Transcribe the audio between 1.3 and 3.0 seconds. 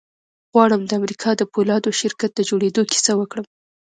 د پولادو شرکت د جوړېدو